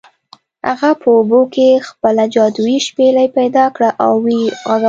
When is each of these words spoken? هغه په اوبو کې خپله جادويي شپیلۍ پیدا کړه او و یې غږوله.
هغه 0.69 0.89
په 1.01 1.07
اوبو 1.17 1.41
کې 1.53 1.69
خپله 1.87 2.23
جادويي 2.35 2.77
شپیلۍ 2.87 3.27
پیدا 3.37 3.65
کړه 3.75 3.89
او 4.05 4.13
و 4.23 4.27
یې 4.37 4.43
غږوله. 4.69 4.79